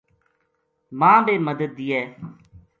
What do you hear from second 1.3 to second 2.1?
مدد دیئے